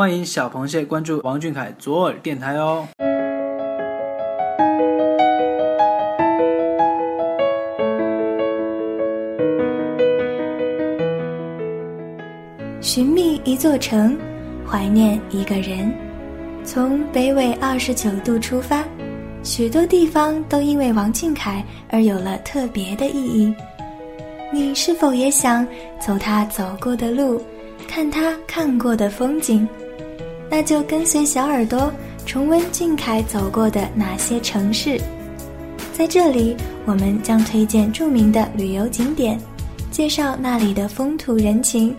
[0.00, 2.88] 欢迎小螃蟹关注王俊凯左耳电台哦。
[12.80, 14.16] 寻觅一座城，
[14.66, 15.92] 怀念一个人，
[16.64, 18.82] 从北纬二十九度出发，
[19.42, 23.54] 许多地方都因为王俊凯而有了特别的意义。
[24.50, 25.68] 你是否也想
[26.00, 27.38] 走他走过的路，
[27.86, 29.68] 看他看过的风景？
[30.50, 31.92] 那就跟随小耳朵
[32.26, 35.00] 重温俊凯走过的哪些城市。
[35.94, 39.38] 在这里，我们将推荐著名的旅游景点，
[39.90, 41.94] 介绍那里的风土人情，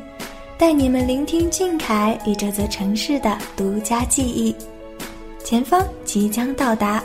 [0.58, 4.56] 带你们聆听俊凯与这座城市的独家记忆。
[5.44, 7.04] 前方即将到达。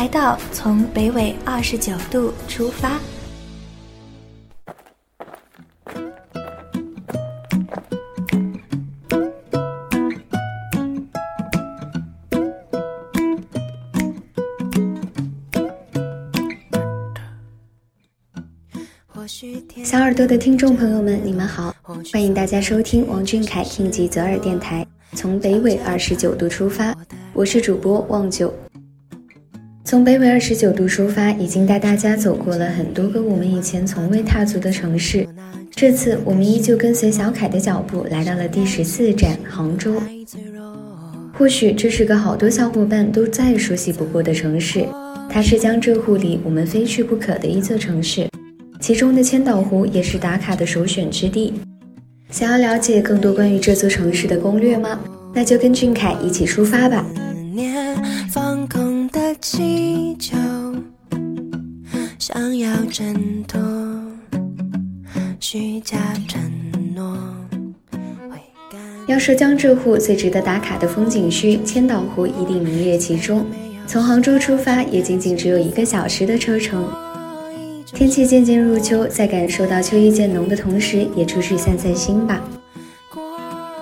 [0.00, 2.98] 来到从北纬二十九度出发。
[19.84, 21.76] 小耳朵的听众朋友们，你们好，
[22.10, 26.96] 欢迎大家收听王俊凯听吉泽尔电台，从北纬二十九度出发，
[27.34, 28.50] 我是主播望九。
[29.90, 35.26] 从北纬二十九度出发，已经带大家走过了很多个我们以前从未踏足的城市。
[35.72, 40.00] 这次我们依旧跟随小凯的脚步，来到了第十四站杭州。
[41.36, 44.86] 或许这是个好多小伙伴都再熟悉不过的城市，
[45.28, 48.28] 它是江浙沪里我们非去不可的一座城市，
[48.78, 51.52] 其中的千岛湖也是打卡的首选之地。
[52.30, 55.00] 想要了解更多关于这座城市的攻略吗？
[55.34, 57.04] 那就跟俊凯一起出发吧。
[59.42, 60.36] 祈求，
[62.18, 63.58] 想要挣脱
[65.40, 65.96] 虚假
[66.28, 66.38] 承
[66.94, 67.16] 诺。
[69.06, 73.46] 要说江浙沪最值得打卡的风景区，千岛湖一定名列其中。
[73.86, 76.86] 从杭州出发，也仅仅只有一个小时的车程。
[77.86, 82.44] 天气渐渐入秋，在感受到秋意渐浓的同时，也出去散散心吧。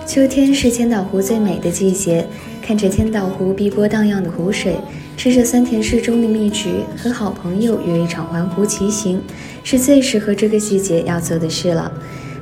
[0.08, 2.26] 秋天是千岛湖最美的季节，
[2.62, 4.74] 看着千岛湖碧波荡漾的湖水。
[5.18, 9.20] 吃着酸甜适中的蜜橘，和好朋友约一场环湖骑行，
[9.62, 11.92] 是最适合这个季节要做的事了。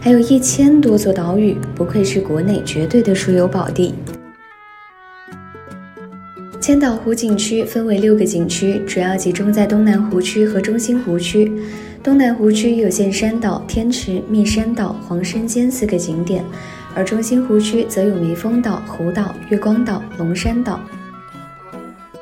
[0.00, 3.96] 还有一千多座岛屿，不愧是国内绝对的出游宝地。
[6.60, 11.50] 千岛湖景区分为六个景区，主要集中在东南湖区和中心湖区。
[12.00, 16.44] 东南湖区有见山岛、天池、密山岛、黄山尖四个景点，
[16.96, 20.80] 而中心湖区则有梅峰岛、湖岛、月光岛、龙山岛。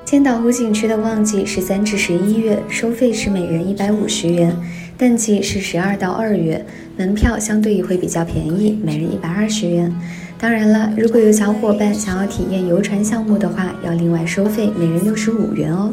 [0.04, 4.50] 千岛湖景区的旺季是三至十一月，收费是每人一百五十元；
[4.98, 9.94] 淡季是十二到二月，门票相对也会比较便宜，每人一百二十元。
[10.38, 15.90] 当然了，如果有小伙伴想要体验游船项目的话，要另外收费，每人六十五元哦。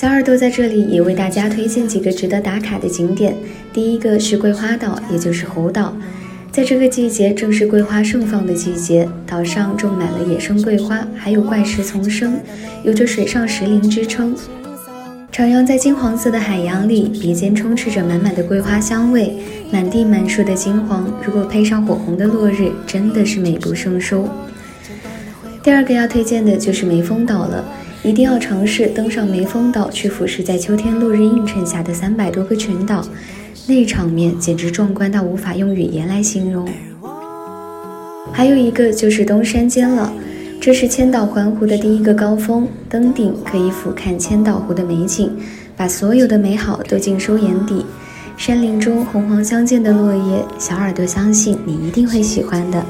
[0.00, 3.36] 小耳朵在这里也为大家推荐几个值得打卡的景点，
[3.70, 5.94] 第一个是桂花岛，也就是猴岛。
[6.50, 12.40] 在这个季节，正是桂花盛放的季节，岛上种满了野生桂花，还有怪石丛生，
[12.82, 14.34] 有着“水上石林”之称。
[15.30, 19.36] 徜徉在金黄色的海洋里，鼻尖充斥着满满的桂花香味，
[19.70, 24.26] 满地满树的金黄，如果配上火红的落日，真的是美不胜收。
[25.62, 27.62] 第二个要推荐的就是梅峰岛了，
[28.02, 33.04] 一定要尝试登上梅峰岛，去俯视在秋天落日映衬下的三百多个群岛。
[33.66, 36.66] 那场面简直壮观到无法用语言来形容。
[38.32, 40.10] 还有一个就是东山尖了，
[40.60, 45.30] 这是千岛环湖的第一个高峰，登顶可以俯瞰千岛湖的美景，
[45.76, 47.84] 把所有的美好都尽收眼底。
[48.36, 52.82] 山林中红黄相间的落叶，小耳朵相信你一定会喜欢的。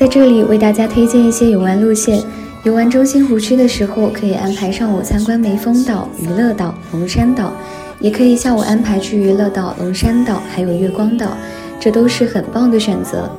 [0.00, 2.24] 在这里为大家推荐一些游玩路线。
[2.62, 7.52] 游玩中心湖区的时候，可以安排上午参观梅峰岛、娱乐岛、龙山岛，
[8.00, 11.36] 也可以下午安排去娱乐岛、龙山岛，还有月光岛，
[11.78, 13.30] 这都是很棒的选择。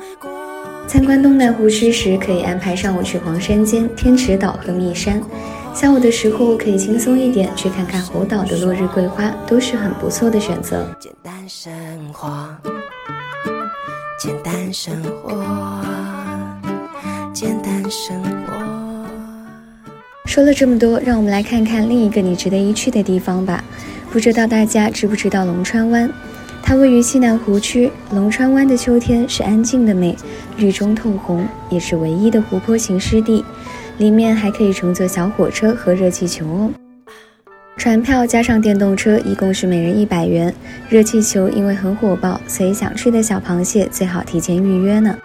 [0.87, 5.19] 参观东南湖区时，可以安排上午去黄山尖、天池岛和密山。
[5.73, 10.85] 下午的时候可以轻松一点，去看看猴岛的落日桂花，都是很不错的选择。
[10.99, 11.73] 简单生
[12.13, 12.47] 活，
[14.19, 14.93] 简单生
[15.23, 15.43] 活，
[17.41, 18.53] 简单生活。
[20.27, 23.63] 说了这么多，让我们来看看另一个你值得一去的地方吧。
[24.11, 26.07] 不知道大家知不知道龙川湾？
[26.61, 27.91] 它位于西南湖区。
[28.11, 30.15] 龙川湾的秋天是安静的美，
[30.57, 33.43] 绿中透红，也是唯一的湖泊型湿地。
[33.97, 36.69] 里面还可以乘坐小火车和热气球哦。
[37.75, 40.53] 船票加上电动车一共是每人一百元。
[40.89, 45.17] 热气球因为很火爆，所以想去的小螃蟹最好提前预约呢。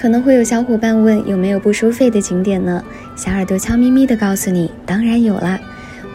[0.00, 2.82] 可能会有小伙伴问有没有不收费的景点呢？
[3.16, 5.58] 小耳朵悄咪咪的告诉你，当然有啦。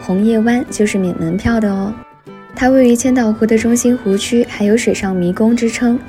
[0.01, 1.93] 红叶湾就是免门票的哦。
[2.55, 5.99] 它位于千岛湖的中心湖区，还有水上迷宫之称。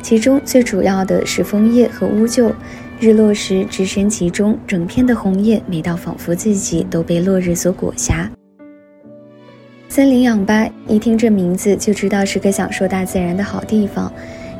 [0.00, 2.52] 其中最主要的是枫叶和乌桕。
[3.00, 8.30] 日落时置身其中，整片的红叶美到仿佛自己都被落日所裹挟。
[9.88, 14.12] 森林氧吧，一听这名字就知道是个享受大自然的好地方，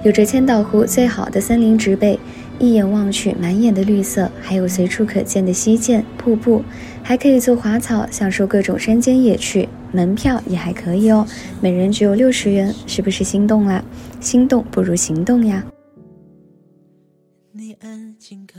[0.03, 2.19] 有着千岛湖最好的森林植被，
[2.59, 6.63] 一眼望去满眼的绿色，还有随处可见的溪涧、瀑布，
[7.03, 9.69] 还可以坐滑草，享受各种山间野趣。
[9.93, 11.25] 门票也还可以哦，
[11.61, 13.85] 每人只有六十元，是不是心动啦？
[14.21, 15.65] 心动不如行动呀！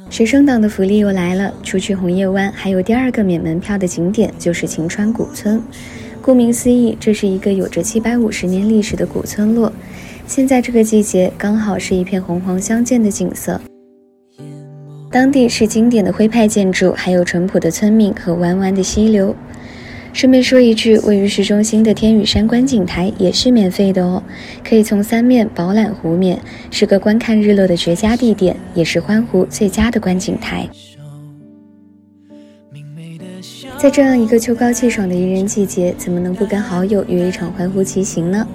[0.09, 5.61] 学生党的福利又来了，除去红叶湾，还有第二个免门票的景点就是晴川古村。
[6.21, 9.71] 顾名思义，这是一个有着七百五十年历史的古村落。
[10.25, 13.59] 现在这个季节，刚好是一片红黄相间的景色。
[15.11, 19.35] 当地是经典的徽派建筑，还有淳朴的村民和弯弯的溪流。
[20.11, 24.23] 顺便说一句，位于市中心的天宇山观景台也是免费的哦，
[24.63, 26.39] 可以从三面饱览湖面，
[26.71, 30.67] 是个观看日落的绝佳地点，也是环湖最佳的观景台。
[33.77, 38.47] 在这样一个秋高气爽的宜人季节，怎么能不跟好友约一场环湖骑行呢？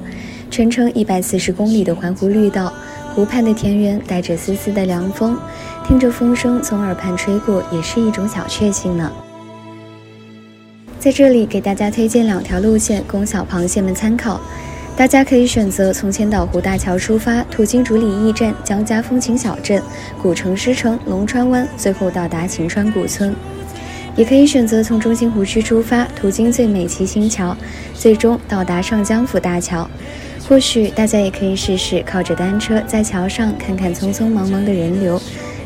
[0.50, 2.73] 全程一百四十公里的环湖绿道，
[3.15, 5.37] 湖畔的田园带着丝丝的凉风，
[5.87, 9.11] 听着风声从耳畔吹过，也是一种小确幸呢。
[10.99, 14.41] 在这里给大家推荐两条路线，供小螃蟹们参考。
[14.97, 19.83] 大家可以选择从千岛湖大桥出发，途经竹里驿站、江家风情小镇、
[20.23, 23.33] 古城狮城、龙川湾，最后到达晴川古村；
[24.15, 27.57] 也可以选择从中心湖区出发，途经最美骑行桥，
[27.95, 29.89] 最终到达上江府大桥。
[30.50, 35.23] 或许大家也可以试试靠着单车在桥上看看匆匆忙忙的人流，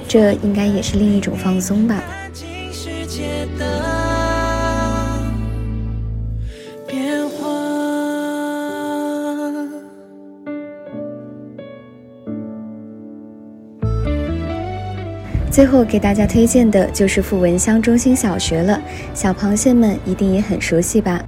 [0.07, 2.05] 这应该也是另一种放松吧。
[15.51, 18.79] 最后给大家推荐的就是富文乡中心小学了，
[19.15, 21.25] 小螃蟹们一定也很熟悉吧？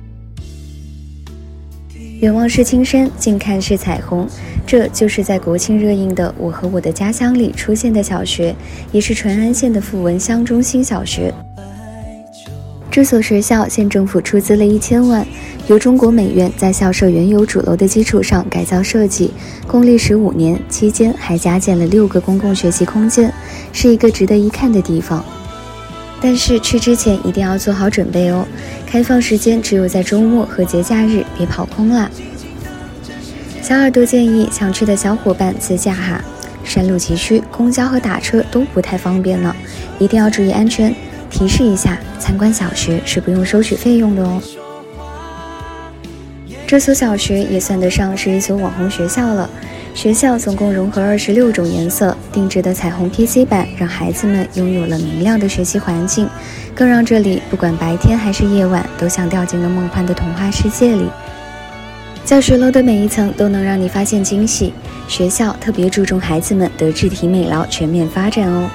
[2.21, 4.27] 远望是青山，近看是彩虹，
[4.67, 8.57] 这就是在国庆热映的《我和我的家乡》里出现的小学，
[8.91, 11.33] 也是淳安县的富文乡中心小学。
[12.91, 15.27] 这所学校县政府出资了一千万，
[15.67, 19.31] 由中国美院在校舍原有主楼的基础上改造设计，
[19.67, 23.31] 共历时五年，期间还加建了六个公共学习空间。
[23.75, 25.23] 是一个值得一看的地方，
[26.21, 28.47] 但是去之前一定要做好准备哦。
[28.87, 32.11] 开放时间只有在周末和节假日，别跑空了。
[33.61, 36.25] 小耳朵建议想去的小伙伴自驾哈，
[36.65, 39.55] 山路崎岖，公交和打车都不太方便呢，
[39.99, 40.95] 一定要注意安全。
[41.29, 44.41] 提示一下，参观小学是不用收取费用的哦。
[46.67, 49.51] 这所小学也算得上是一所网红学校了。
[49.97, 56.29] 学校总共融合二十六种颜色定制的彩虹 PC 板，让孩子们拥有了明亮的学习环境，
[56.75, 61.09] 更让这里不管白天还是夜晚，都像掉进了梦幻的童话世界里。
[62.27, 64.75] 教学楼的每一层都能让你发现惊喜。
[65.09, 68.69] 学校特别注重孩子们的智体美劳全面发展哦。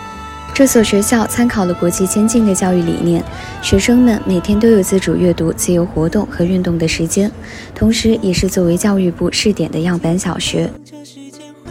[0.53, 3.23] 这所学校参考了国际先进的教育理念，
[3.61, 7.31] 学生们每天都有自主阅读、自由活动和运动的时间，
[7.73, 10.69] 同时也是作为教育部试点的样板小学。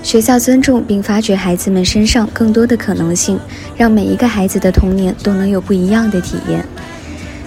[0.03, 3.39] 学校尊重并发掘孩子们身上更多的可能性，
[3.77, 6.65] 让每一个孩子的童年都能有不一样的体验。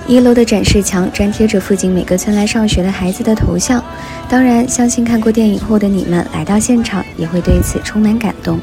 [0.07, 3.83] 一楼的展示墙粘贴着附近每个村来上学的孩子的头像，
[4.29, 8.59] 当然，相信看过电影后的你们来到现场也会对此充满感动。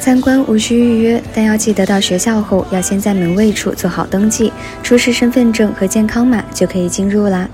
[0.00, 4.52] 参观无需预约，但要记得到学校后要先在门卫处做好登记，
[4.82, 7.48] 出示身份证和健康码就可以进入啦。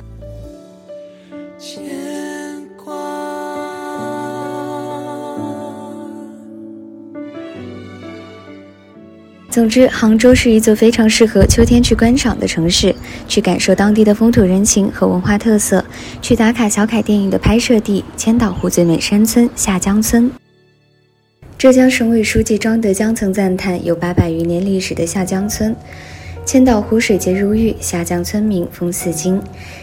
[9.51, 12.95] 总之，杭州是一座非常适合秋天去观赏的城市，
[13.29, 15.85] 去感受当地的风土人情和文化特色，
[16.21, 20.31] 去打卡小凯电影的拍摄地千岛湖最美山村下江村。
[21.65, 25.75] 浙江省委书记张德江曾赞叹有八百余年历史的下江村。
[26.45, 29.41] 千岛湖水洁如玉，下江村民风似金。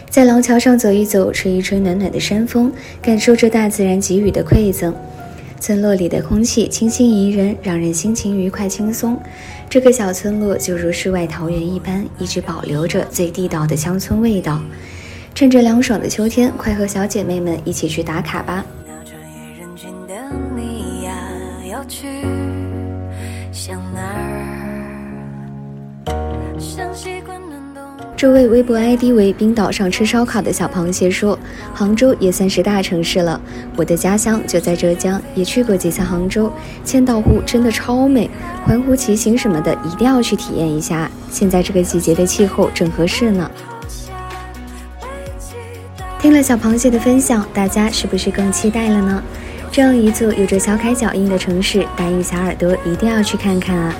[0.08, 2.72] 在廊桥上走一走，吹一吹暖暖的山风，
[3.02, 4.94] 感受着大自然给予的馈赠。
[5.58, 9.20] 村落里的空气清新宜人，让人心情愉快轻松。
[9.68, 14.62] 这个小村落就如世外桃源一般，一直保留着最地道的乡村味道。
[15.34, 18.64] 趁着凉爽的秋天，快和小姐妹们一起去打卡吧！
[21.88, 22.06] 去
[23.52, 24.48] 向哪儿？
[28.16, 31.36] 这位微博 ID 为“冰岛上吃烧烤”的小螃蟹说
[31.74, 33.40] ：“杭州也算是大城市了，
[33.74, 36.48] 我的家乡就在浙江，也去过几次杭州。
[36.84, 38.30] 千岛湖真的超美，
[38.64, 41.10] 环湖骑行什么的一定要去体验一下。
[41.32, 43.50] 现在这个季节的气候正合适呢。”
[46.20, 49.20] 听了小螃蟹的分享，大家是不是更期待了呢？
[49.72, 53.94] 这样一座有着小凯脚印的城市，答应小耳朵一定要去看看啊！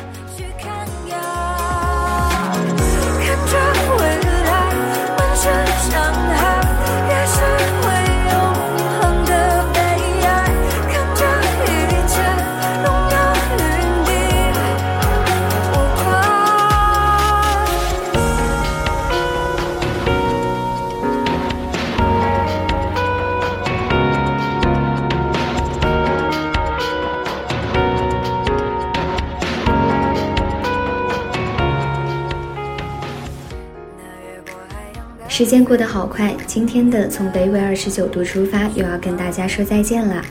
[35.35, 40.23] 时间过得好快，今天的从北纬二十九度出发又要跟大家说再见了。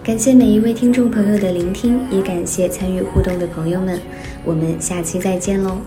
[0.00, 4.00] 感谢每一位听众朋友的聆听，也感谢参与互动的朋友们。
[4.44, 5.78] 我们下期再见喽。